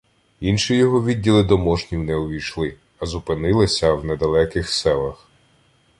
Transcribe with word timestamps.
Інші 0.39 0.75
його 0.75 1.03
відділи 1.05 1.43
до 1.43 1.57
Мошнів 1.57 2.03
не 2.03 2.15
увійшли, 2.15 2.75
а 2.99 3.05
зупинилися 3.05 3.93
в 3.93 4.05
недалеких 4.05 4.69
селах. 4.69 5.27